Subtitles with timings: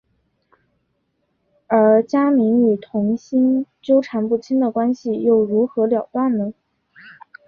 [1.67, 6.55] 而家明与童昕纠缠不清的关系又如何了断呢？